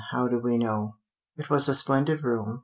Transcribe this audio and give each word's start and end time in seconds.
HOW 0.09 0.27
DO 0.27 0.39
WE 0.39 0.57
KNOW? 0.57 0.95
It 1.37 1.51
was 1.51 1.69
a 1.69 1.75
splendid 1.75 2.23
room. 2.23 2.59